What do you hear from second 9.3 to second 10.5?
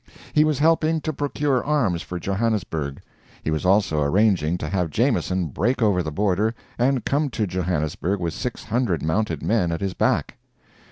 men at his back.